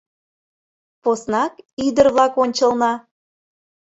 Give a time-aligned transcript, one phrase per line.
[1.03, 1.53] Поснак—
[1.85, 2.93] ӱдыр-влак ончылно...